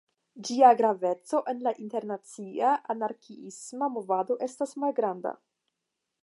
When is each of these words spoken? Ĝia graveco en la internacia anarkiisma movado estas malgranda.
Ĝia 0.47 0.69
graveco 0.77 1.41
en 1.51 1.61
la 1.67 1.73
internacia 1.87 2.71
anarkiisma 2.95 3.91
movado 3.99 4.39
estas 4.49 4.75
malgranda. 4.87 5.37